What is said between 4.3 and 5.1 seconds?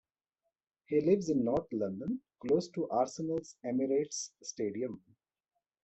Stadium.